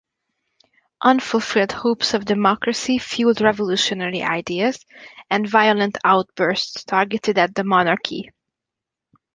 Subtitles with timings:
[1.03, 4.83] Unfulfilled hopes of democracy fueled revolutionary ideas
[5.29, 8.31] and violent outbursts targeted at the monarchy.